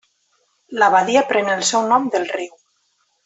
La 0.83 0.87
badia 0.95 1.23
pren 1.33 1.51
el 1.57 1.61
seu 1.71 1.85
nom 1.91 2.09
del 2.17 2.27
riu. 2.39 2.57